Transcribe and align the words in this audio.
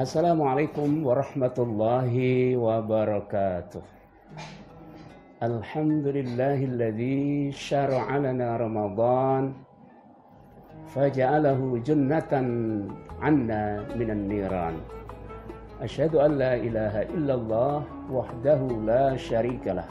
Assalamualaikum 0.00 1.04
warahmatullahi 1.04 2.56
wabarakatuh. 2.56 3.84
Alhamdulillahilladzi 5.44 7.52
syara'a 7.52 8.16
lana 8.16 8.56
Ramadan 8.56 9.52
faja'alahu 10.96 11.84
jannatan 11.84 12.48
'anna 13.20 13.84
minan 13.92 14.24
niran. 14.24 14.80
Asyhadu 15.84 16.24
an 16.24 16.40
la 16.40 16.56
ilaha 16.56 17.04
illallah 17.12 17.84
wahdahu 18.08 18.80
la 18.88 19.20
syarikalah. 19.20 19.84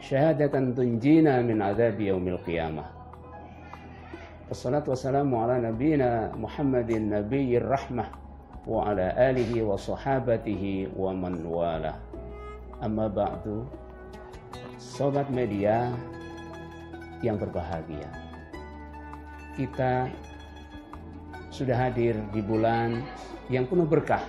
Syahadatan 0.00 0.72
tunjina 0.72 1.44
min 1.44 1.60
adzabi 1.60 2.08
yaumil 2.08 2.40
qiyamah. 2.40 2.88
Wassalatu 4.48 4.96
wassalamu 4.96 5.44
ala 5.44 5.60
nabiyyina 5.60 6.32
Muhammadin 6.40 7.12
nabiyyir 7.12 7.68
rahmah 7.68 8.23
wa 8.64 9.76
sahabatihi 9.76 10.92
wa 10.96 11.12
man 11.12 11.44
wala. 11.44 12.00
Amma 12.80 13.08
ba'du. 13.08 13.68
Sobat 14.80 15.28
media 15.28 15.92
yang 17.20 17.40
berbahagia. 17.40 18.08
Kita 19.56 20.10
sudah 21.48 21.76
hadir 21.88 22.18
di 22.34 22.42
bulan 22.42 23.04
yang 23.48 23.68
penuh 23.68 23.86
berkah. 23.86 24.24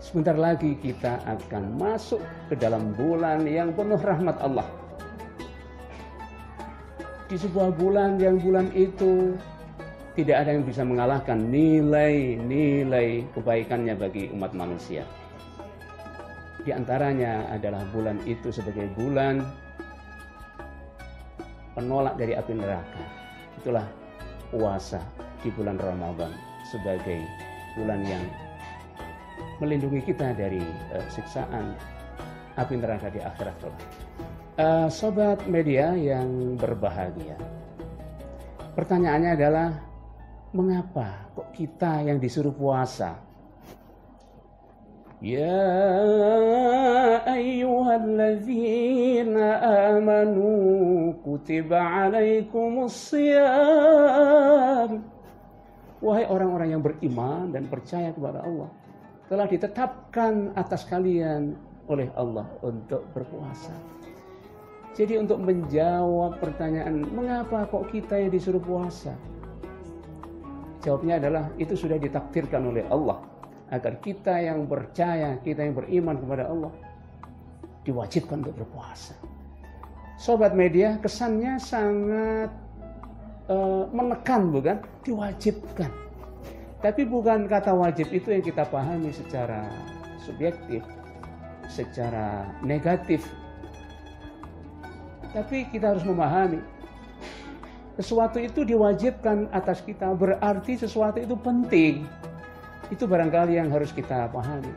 Sebentar 0.00 0.34
lagi 0.34 0.74
kita 0.80 1.22
akan 1.28 1.78
masuk 1.78 2.18
ke 2.50 2.58
dalam 2.58 2.96
bulan 2.98 3.46
yang 3.46 3.70
penuh 3.76 4.00
rahmat 4.00 4.40
Allah 4.42 4.66
di 7.30 7.38
sebuah 7.38 7.70
bulan 7.78 8.18
yang 8.18 8.42
bulan 8.42 8.74
itu 8.74 9.38
tidak 10.18 10.42
ada 10.42 10.50
yang 10.58 10.66
bisa 10.66 10.82
mengalahkan 10.82 11.38
nilai-nilai 11.38 13.22
kebaikannya 13.30 13.94
bagi 13.94 14.26
umat 14.34 14.50
manusia. 14.52 15.06
Di 16.60 16.74
antaranya 16.74 17.48
adalah 17.48 17.86
bulan 17.94 18.20
itu 18.28 18.52
sebagai 18.52 18.90
bulan 18.98 19.40
penolak 21.72 22.18
dari 22.18 22.36
api 22.36 22.52
neraka. 22.52 23.04
Itulah 23.62 23.86
puasa 24.50 25.00
di 25.40 25.48
bulan 25.54 25.78
Ramadan 25.78 26.34
sebagai 26.68 27.22
bulan 27.78 28.02
yang 28.04 28.24
melindungi 29.62 30.04
kita 30.04 30.36
dari 30.36 30.60
uh, 30.92 31.06
siksaan 31.08 31.72
api 32.58 32.74
neraka 32.76 33.08
di 33.08 33.22
akhirat 33.22 33.56
kelak. 33.62 33.82
Uh, 34.60 34.88
sobat 34.92 35.40
media 35.48 35.96
yang 35.96 36.58
berbahagia. 36.60 37.38
Pertanyaannya 38.76 39.32
adalah 39.32 39.89
mengapa 40.50 41.30
kok 41.34 41.50
kita 41.54 42.02
yang 42.02 42.18
disuruh 42.18 42.54
puasa? 42.54 43.18
Ya 45.20 45.60
ayyuhalladzina 47.28 49.60
amanu 49.92 51.12
kutiba 51.20 52.08
alaikumus 52.08 53.12
siyam. 53.12 55.04
Wahai 56.00 56.24
orang-orang 56.24 56.72
yang 56.72 56.80
beriman 56.80 57.52
dan 57.52 57.68
percaya 57.68 58.16
kepada 58.16 58.40
Allah, 58.40 58.72
telah 59.28 59.44
ditetapkan 59.44 60.56
atas 60.56 60.88
kalian 60.88 61.52
oleh 61.92 62.08
Allah 62.16 62.48
untuk 62.64 63.04
berpuasa. 63.12 63.76
Jadi 64.96 65.20
untuk 65.20 65.44
menjawab 65.44 66.40
pertanyaan 66.40 67.04
mengapa 67.12 67.68
kok 67.68 67.92
kita 67.92 68.16
yang 68.16 68.32
disuruh 68.32 68.64
puasa? 68.64 69.12
Jawabnya 70.80 71.20
adalah 71.20 71.44
itu 71.60 71.76
sudah 71.76 72.00
ditakdirkan 72.00 72.64
oleh 72.64 72.84
Allah 72.88 73.20
agar 73.70 74.00
kita 74.00 74.40
yang 74.40 74.64
percaya, 74.64 75.36
kita 75.44 75.62
yang 75.62 75.76
beriman 75.76 76.16
kepada 76.16 76.48
Allah 76.48 76.72
diwajibkan 77.84 78.42
untuk 78.44 78.64
berpuasa. 78.64 79.14
Sobat 80.20 80.52
media 80.52 81.00
kesannya 81.00 81.56
sangat 81.60 82.50
uh, 83.48 83.84
menekan 83.92 84.52
bukan? 84.52 84.76
Diwajibkan. 85.04 85.92
Tapi 86.80 87.02
bukan 87.04 87.44
kata 87.44 87.76
wajib 87.76 88.08
itu 88.12 88.32
yang 88.32 88.44
kita 88.44 88.64
pahami 88.68 89.12
secara 89.12 89.68
subjektif, 90.24 90.80
secara 91.68 92.48
negatif 92.64 93.24
tapi 95.30 95.66
kita 95.70 95.94
harus 95.94 96.02
memahami 96.02 96.58
sesuatu 98.00 98.40
itu 98.40 98.64
diwajibkan 98.64 99.52
atas 99.52 99.84
kita 99.84 100.16
berarti 100.16 100.80
sesuatu 100.80 101.20
itu 101.20 101.36
penting. 101.36 102.08
Itu 102.88 103.04
barangkali 103.04 103.60
yang 103.60 103.68
harus 103.68 103.92
kita 103.92 104.32
pahami. 104.32 104.72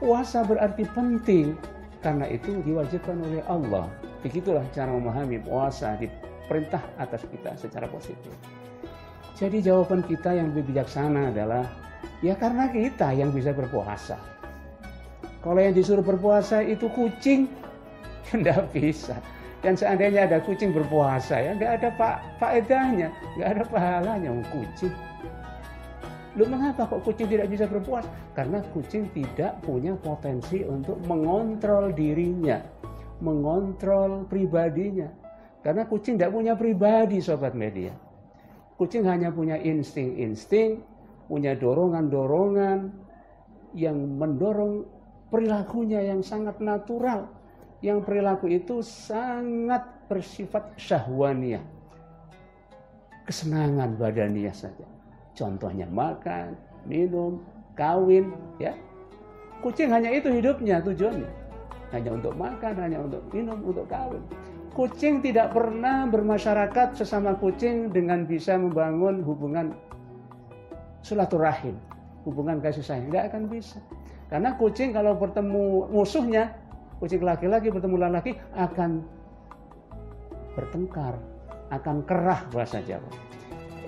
Puasa 0.00 0.40
berarti 0.48 0.88
penting 0.96 1.52
karena 2.00 2.24
itu 2.32 2.64
diwajibkan 2.64 3.20
oleh 3.20 3.44
Allah. 3.44 3.92
Begitulah 4.24 4.64
cara 4.72 4.88
memahami 4.88 5.36
puasa 5.44 6.00
di 6.00 6.08
perintah 6.48 6.80
atas 6.96 7.28
kita 7.28 7.60
secara 7.60 7.84
positif. 7.92 8.32
Jadi 9.36 9.60
jawaban 9.60 10.00
kita 10.00 10.32
yang 10.32 10.56
lebih 10.56 10.72
bijaksana 10.72 11.28
adalah 11.28 11.68
ya 12.24 12.32
karena 12.40 12.72
kita 12.72 13.12
yang 13.12 13.36
bisa 13.36 13.52
berpuasa. 13.52 14.16
Kalau 15.44 15.60
yang 15.60 15.76
disuruh 15.76 16.04
berpuasa 16.04 16.64
itu 16.64 16.88
kucing, 16.88 17.52
tidak 18.32 18.64
bisa. 18.72 19.20
Dan 19.60 19.76
seandainya 19.76 20.24
ada 20.24 20.40
kucing 20.40 20.72
berpuasa 20.72 21.36
ya 21.36 21.52
nggak 21.52 21.72
ada 21.80 21.88
pak 21.92 22.16
faedahnya, 22.40 23.12
nggak 23.36 23.48
ada 23.56 23.62
pahalanya 23.68 24.30
kucing. 24.48 24.94
Lu 26.38 26.48
mengapa 26.48 26.88
kok 26.88 27.04
kucing 27.04 27.28
tidak 27.28 27.52
bisa 27.52 27.68
berpuasa? 27.68 28.08
Karena 28.32 28.64
kucing 28.72 29.10
tidak 29.12 29.60
punya 29.60 29.92
potensi 29.98 30.64
untuk 30.64 30.96
mengontrol 31.04 31.92
dirinya, 31.92 32.62
mengontrol 33.20 34.24
pribadinya. 34.24 35.10
Karena 35.60 35.84
kucing 35.84 36.16
tidak 36.16 36.32
punya 36.32 36.56
pribadi, 36.56 37.20
sobat 37.20 37.52
media. 37.52 37.92
Kucing 38.80 39.04
hanya 39.04 39.28
punya 39.28 39.60
insting-insting, 39.60 40.80
punya 41.28 41.52
dorongan-dorongan 41.52 42.78
yang 43.76 43.98
mendorong 44.16 44.88
perilakunya 45.28 46.00
yang 46.00 46.24
sangat 46.24 46.56
natural 46.64 47.28
yang 47.80 48.04
perilaku 48.04 48.52
itu 48.52 48.84
sangat 48.84 49.84
bersifat 50.08 50.76
syahwaniyah. 50.76 51.64
Kesenangan 53.24 53.96
badaniah 53.96 54.52
saja. 54.52 54.84
Contohnya 55.32 55.88
makan, 55.88 56.58
minum, 56.84 57.40
kawin, 57.72 58.36
ya. 58.60 58.76
Kucing 59.64 59.88
hanya 59.92 60.12
itu 60.12 60.28
hidupnya 60.28 60.84
tujuannya. 60.84 61.28
Hanya 61.92 62.10
untuk 62.16 62.36
makan, 62.36 62.74
hanya 62.76 62.98
untuk 63.00 63.22
minum, 63.32 63.58
untuk 63.64 63.88
kawin. 63.88 64.20
Kucing 64.76 65.24
tidak 65.24 65.56
pernah 65.56 66.06
bermasyarakat 66.06 66.94
sesama 66.94 67.34
kucing 67.40 67.90
dengan 67.90 68.28
bisa 68.28 68.54
membangun 68.54 69.24
hubungan 69.26 69.74
silaturahim, 71.02 71.74
hubungan 72.28 72.60
kasih 72.60 72.84
sayang. 72.84 73.08
Tidak 73.08 73.24
akan 73.32 73.42
bisa. 73.50 73.80
Karena 74.30 74.54
kucing 74.54 74.94
kalau 74.94 75.18
bertemu 75.18 75.90
musuhnya 75.90 76.54
kucing 77.00 77.24
laki-laki 77.24 77.72
bertemu 77.72 77.96
laki 77.96 78.36
akan 78.54 79.00
bertengkar, 80.54 81.16
akan 81.72 82.04
kerah 82.04 82.44
bahasa 82.52 82.84
Jawa. 82.84 83.08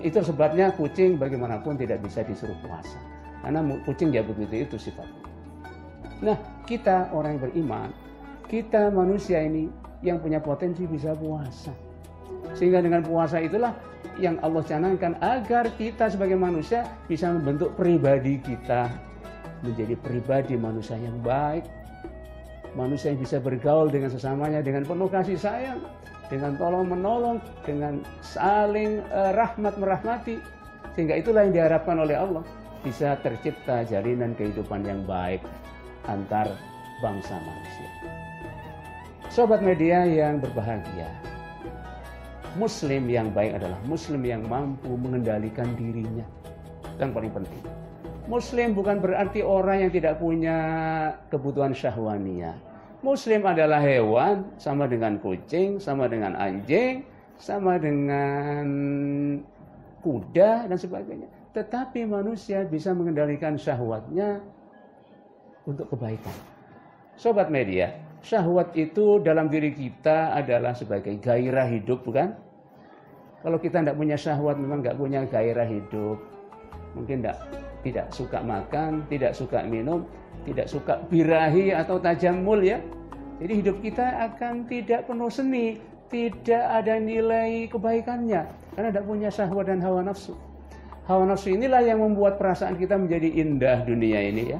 Itu 0.01 0.19
sebabnya 0.25 0.73
kucing 0.75 1.15
bagaimanapun 1.21 1.77
tidak 1.79 2.01
bisa 2.03 2.25
disuruh 2.25 2.57
puasa. 2.65 2.97
Karena 3.45 3.61
kucing 3.85 4.09
ya 4.11 4.25
begitu 4.25 4.65
itu 4.65 4.75
sifatnya. 4.89 5.23
Nah, 6.23 6.37
kita 6.65 7.11
orang 7.11 7.37
yang 7.37 7.41
beriman, 7.47 7.89
kita 8.47 8.89
manusia 8.91 9.43
ini 9.43 9.67
yang 10.03 10.19
punya 10.19 10.39
potensi 10.39 10.83
bisa 10.87 11.15
puasa. 11.15 11.71
Sehingga 12.55 12.83
dengan 12.83 13.03
puasa 13.03 13.39
itulah 13.39 13.75
yang 14.19 14.39
Allah 14.43 14.63
canangkan 14.63 15.15
agar 15.19 15.71
kita 15.79 16.11
sebagai 16.11 16.35
manusia 16.35 16.87
bisa 17.07 17.31
membentuk 17.31 17.75
pribadi 17.75 18.39
kita 18.39 18.91
menjadi 19.63 19.95
pribadi 19.99 20.55
manusia 20.59 20.99
yang 20.99 21.15
baik, 21.23 21.63
manusia 22.73 23.13
yang 23.13 23.21
bisa 23.21 23.37
bergaul 23.37 23.89
dengan 23.89 24.09
sesamanya 24.09 24.59
dengan 24.61 24.85
penuh 24.85 25.09
kasih 25.09 25.37
sayang, 25.37 25.81
dengan 26.29 26.57
tolong 26.57 26.89
menolong, 26.89 27.37
dengan 27.65 28.01
saling 28.21 29.01
uh, 29.13 29.33
rahmat 29.37 29.77
merahmati. 29.77 30.41
Sehingga 30.93 31.17
itulah 31.17 31.45
yang 31.45 31.53
diharapkan 31.57 31.97
oleh 31.97 32.13
Allah 32.13 32.45
bisa 32.85 33.17
tercipta 33.25 33.81
jalinan 33.87 34.37
kehidupan 34.37 34.85
yang 34.85 35.01
baik 35.09 35.41
antar 36.05 36.49
bangsa 37.01 37.33
manusia. 37.41 37.89
Sobat 39.33 39.65
media 39.65 40.05
yang 40.05 40.37
berbahagia, 40.37 41.09
Muslim 42.53 43.09
yang 43.09 43.33
baik 43.33 43.57
adalah 43.57 43.81
Muslim 43.89 44.21
yang 44.21 44.45
mampu 44.45 44.93
mengendalikan 44.93 45.73
dirinya. 45.73 46.21
Yang 47.01 47.09
paling 47.17 47.33
penting. 47.33 47.63
Muslim 48.23 48.71
bukan 48.71 49.03
berarti 49.03 49.43
orang 49.43 49.87
yang 49.87 49.91
tidak 49.91 50.15
punya 50.15 50.57
kebutuhan 51.27 51.75
syahwaniyah. 51.75 52.55
Muslim 53.03 53.43
adalah 53.43 53.83
hewan 53.83 54.47
sama 54.55 54.87
dengan 54.87 55.19
kucing, 55.19 55.75
sama 55.75 56.07
dengan 56.07 56.39
anjing, 56.39 57.03
sama 57.35 57.75
dengan 57.75 58.63
kuda 59.99 60.71
dan 60.71 60.77
sebagainya. 60.79 61.27
tetapi 61.53 62.09
manusia 62.09 62.65
bisa 62.65 62.97
mengendalikan 62.97 63.53
syahwatnya 63.53 64.41
untuk 65.69 65.85
kebaikan. 65.93 66.33
Sobat 67.13 67.53
media, 67.53 67.93
syahwat 68.25 68.73
itu 68.73 69.21
dalam 69.21 69.53
diri 69.53 69.69
kita 69.69 70.33
adalah 70.33 70.73
sebagai 70.73 71.13
gairah 71.21 71.69
hidup, 71.69 72.01
bukan? 72.01 72.33
Kalau 73.45 73.61
kita 73.61 73.85
tidak 73.85 73.93
punya 74.01 74.17
syahwat, 74.17 74.57
memang 74.57 74.81
nggak 74.81 74.97
punya 74.97 75.29
gairah 75.29 75.69
hidup. 75.69 76.17
Mungkin 76.97 77.21
tidak 77.21 77.37
tidak 77.83 78.09
suka 78.15 78.39
makan, 78.39 79.03
tidak 79.11 79.35
suka 79.35 79.61
minum, 79.67 80.07
tidak 80.47 80.71
suka 80.71 81.03
birahi 81.11 81.75
atau 81.75 81.99
tajamul 81.99 82.63
ya. 82.63 82.79
Jadi 83.43 83.53
hidup 83.59 83.77
kita 83.83 84.31
akan 84.31 84.65
tidak 84.71 85.05
penuh 85.05 85.27
seni, 85.27 85.77
tidak 86.07 86.63
ada 86.63 86.95
nilai 86.97 87.67
kebaikannya 87.67 88.47
karena 88.73 88.87
tidak 88.89 89.05
punya 89.05 89.29
syahwat 89.29 89.67
dan 89.67 89.83
hawa 89.83 90.01
nafsu. 90.01 90.33
Hawa 91.03 91.27
nafsu 91.27 91.51
inilah 91.51 91.83
yang 91.83 91.99
membuat 91.99 92.39
perasaan 92.39 92.79
kita 92.79 92.95
menjadi 92.95 93.27
indah 93.43 93.83
dunia 93.83 94.23
ini 94.23 94.55
ya. 94.55 94.59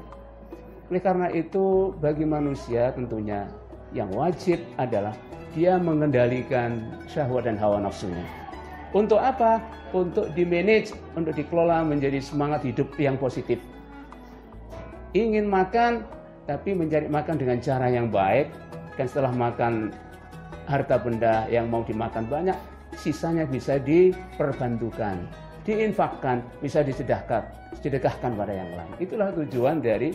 Oleh 0.91 0.99
karena 0.99 1.31
itu 1.31 1.95
bagi 2.03 2.27
manusia 2.27 2.91
tentunya 2.91 3.47
yang 3.95 4.11
wajib 4.11 4.59
adalah 4.75 5.15
dia 5.55 5.79
mengendalikan 5.79 6.83
syahwat 7.07 7.47
dan 7.47 7.55
hawa 7.55 7.79
nafsunya. 7.79 8.42
Untuk 8.93 9.17
apa? 9.17 9.57
Untuk 9.93 10.29
dimanage, 10.37 10.93
untuk 11.17 11.33
dikelola 11.33 11.81
menjadi 11.81 12.21
semangat 12.21 12.61
hidup 12.65 12.93
yang 13.01 13.17
positif. 13.17 13.57
Ingin 15.17 15.49
makan, 15.49 16.05
tapi 16.45 16.77
mencari 16.77 17.09
makan 17.09 17.35
dengan 17.37 17.57
cara 17.61 17.89
yang 17.89 18.09
baik, 18.13 18.53
dan 18.97 19.05
setelah 19.09 19.33
makan 19.33 19.93
harta 20.69 21.01
benda 21.01 21.45
yang 21.49 21.69
mau 21.69 21.81
dimakan 21.81 22.25
banyak, 22.29 22.57
sisanya 22.93 23.49
bisa 23.49 23.81
diperbantukan 23.81 25.25
diinfakkan, 25.63 26.43
bisa 26.59 26.83
disedekahkan, 26.83 27.43
disedekahkan 27.79 28.35
pada 28.35 28.53
yang 28.53 28.71
lain. 28.75 28.91
Itulah 28.99 29.31
tujuan 29.31 29.79
dari 29.79 30.11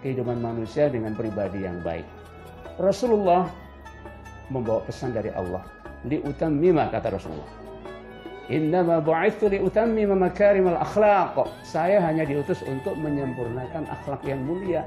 kehidupan 0.00 0.40
manusia 0.40 0.88
dengan 0.88 1.12
pribadi 1.12 1.64
yang 1.64 1.80
baik. 1.84 2.04
Rasulullah 2.80 3.48
membawa 4.48 4.84
pesan 4.84 5.12
dari 5.12 5.32
Allah. 5.32 5.64
Li 6.08 6.20
utammima 6.20 6.88
kata 6.88 7.12
Rasulullah. 7.12 7.65
Innama 8.46 9.02
bu'ithu 9.02 9.50
li 9.50 9.58
utammima 9.58 10.14
makarimal 10.14 10.78
akhlaq. 10.78 11.50
Saya 11.66 11.98
hanya 11.98 12.22
diutus 12.22 12.62
untuk 12.62 12.94
menyempurnakan 12.94 13.90
akhlak 13.90 14.22
yang 14.22 14.38
mulia. 14.46 14.86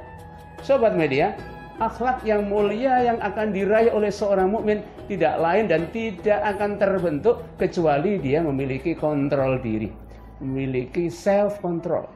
Sobat 0.63 0.95
media, 0.95 1.35
akhlak 1.79 2.23
yang 2.23 2.47
mulia 2.47 3.03
yang 3.03 3.19
akan 3.19 3.51
diraih 3.51 3.91
oleh 3.91 4.11
seorang 4.11 4.51
mukmin 4.51 4.79
tidak 5.11 5.35
lain 5.39 5.67
dan 5.67 5.87
tidak 5.91 6.39
akan 6.55 6.79
terbentuk 6.79 7.43
kecuali 7.59 8.19
dia 8.19 8.39
memiliki 8.43 8.95
kontrol 8.95 9.59
diri, 9.59 9.91
memiliki 10.39 11.11
self 11.11 11.59
control. 11.59 12.07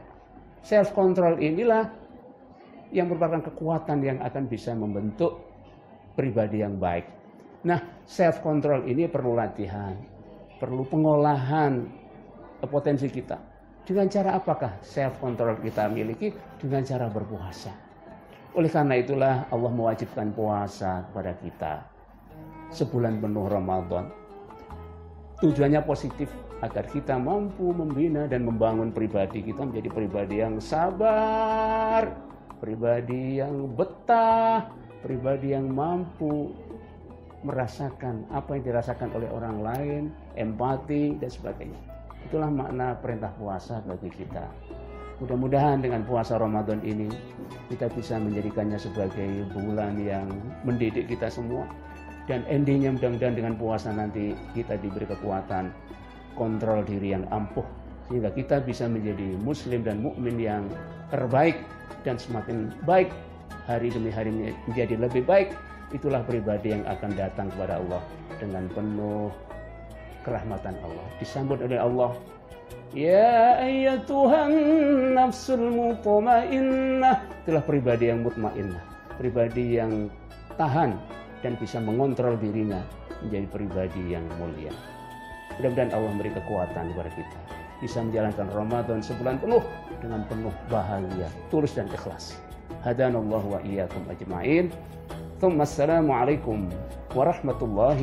Self 0.63 0.95
control 0.95 1.39
inilah 1.43 1.91
yang 2.95 3.11
merupakan 3.11 3.51
kekuatan 3.51 3.99
yang 3.99 4.19
akan 4.23 4.47
bisa 4.47 4.71
membentuk 4.71 5.43
pribadi 6.15 6.63
yang 6.63 6.79
baik. 6.79 7.03
Nah, 7.67 7.79
self 8.07 8.39
control 8.39 8.87
ini 8.87 9.07
perlu 9.07 9.35
latihan, 9.35 9.95
perlu 10.63 10.87
pengolahan 10.87 11.83
potensi 12.71 13.11
kita. 13.11 13.35
Dengan 13.83 14.07
cara 14.07 14.39
apakah 14.39 14.79
self 14.79 15.19
control 15.19 15.59
kita 15.59 15.91
miliki? 15.91 16.31
Dengan 16.55 16.87
cara 16.87 17.11
berpuasa. 17.11 17.75
Oleh 18.55 18.71
karena 18.71 18.95
itulah 18.95 19.43
Allah 19.51 19.71
mewajibkan 19.75 20.31
puasa 20.31 21.03
kepada 21.11 21.35
kita 21.43 21.73
sebulan 22.71 23.19
penuh 23.19 23.51
Ramadan. 23.51 24.07
Tujuannya 25.43 25.83
positif 25.83 26.31
agar 26.63 26.87
kita 26.87 27.19
mampu 27.19 27.75
membina 27.75 28.23
dan 28.23 28.47
membangun 28.47 28.95
pribadi 28.95 29.43
kita 29.43 29.67
menjadi 29.67 29.91
pribadi 29.91 30.39
yang 30.39 30.63
sabar, 30.63 32.07
pribadi 32.63 33.43
yang 33.43 33.67
betah, 33.75 34.71
pribadi 35.03 35.51
yang 35.51 35.67
mampu 35.67 36.55
merasakan 37.43 38.23
apa 38.31 38.55
yang 38.57 38.63
dirasakan 38.73 39.11
oleh 39.15 39.29
orang 39.29 39.57
lain, 39.59 40.01
empati 40.39 41.19
dan 41.19 41.29
sebagainya. 41.29 41.79
Itulah 42.27 42.49
makna 42.49 42.95
perintah 42.97 43.31
puasa 43.35 43.83
bagi 43.83 44.07
kita. 44.09 44.47
Mudah-mudahan 45.21 45.83
dengan 45.83 46.03
puasa 46.03 46.39
Ramadan 46.39 46.81
ini 46.81 47.07
kita 47.69 47.87
bisa 47.93 48.17
menjadikannya 48.17 48.79
sebagai 48.79 49.45
bulan 49.53 49.95
yang 50.01 50.27
mendidik 50.65 51.05
kita 51.07 51.29
semua 51.29 51.67
dan 52.25 52.41
endingnya 52.47 52.95
mudah-mudahan 52.95 53.35
dengan 53.35 53.53
puasa 53.59 53.91
nanti 53.91 54.33
kita 54.55 54.79
diberi 54.79 55.05
kekuatan 55.05 55.69
kontrol 56.39 56.81
diri 56.87 57.13
yang 57.13 57.27
ampuh 57.29 57.63
sehingga 58.09 58.31
kita 58.35 58.63
bisa 58.63 58.89
menjadi 58.89 59.37
muslim 59.43 59.85
dan 59.85 60.01
mukmin 60.01 60.35
yang 60.39 60.63
terbaik 61.11 61.61
dan 62.03 62.19
semakin 62.19 62.73
baik 62.83 63.11
hari 63.69 63.93
demi 63.93 64.11
hari 64.11 64.33
menjadi 64.67 64.95
lebih 64.99 65.23
baik 65.23 65.55
itulah 65.91 66.23
pribadi 66.23 66.71
yang 66.71 66.85
akan 66.87 67.11
datang 67.17 67.51
kepada 67.51 67.81
Allah 67.81 68.01
dengan 68.39 68.69
penuh 68.71 69.33
kerahmatan 70.23 70.77
Allah 70.85 71.05
disambut 71.19 71.59
oleh 71.59 71.81
Allah 71.81 72.15
Ya 72.93 73.97
Tuhan 74.05 74.53
nafsul 75.17 75.73
mutmainnah 75.73 77.25
itulah 77.43 77.63
pribadi 77.65 78.13
yang 78.13 78.21
mutmainnah 78.21 78.81
pribadi 79.17 79.77
yang 79.81 80.09
tahan 80.57 80.97
dan 81.41 81.59
bisa 81.59 81.77
mengontrol 81.81 82.39
dirinya 82.39 82.81
menjadi 83.25 83.47
pribadi 83.51 84.03
yang 84.15 84.25
mulia. 84.39 84.71
Mudah-mudahan 85.59 85.91
Allah 85.93 86.09
memberi 86.09 86.31
kekuatan 86.33 86.83
kepada 86.93 87.11
kita 87.13 87.39
bisa 87.83 87.99
menjalankan 87.99 88.47
Ramadan 88.55 88.99
sebulan 89.03 89.43
penuh 89.43 89.63
dengan 89.99 90.23
penuh 90.31 90.53
bahagia, 90.71 91.27
tulus 91.51 91.75
dan 91.75 91.85
ikhlas. 91.91 92.39
Hadanallahu 92.81 93.53
wa 93.53 93.59
iyyakum 93.61 94.01
ajma'in. 94.07 94.71
ثم 95.43 95.59
السلام 95.61 96.07
عليكم 96.11 96.69
ورحمة 97.15 97.59
الله 97.61 98.01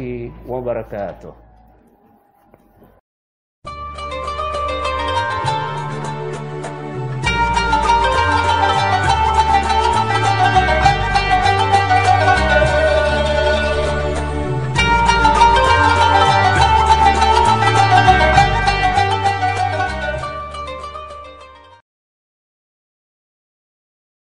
وبركاته. 0.48 1.32